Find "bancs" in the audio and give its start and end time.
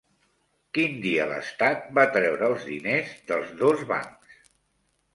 3.97-4.45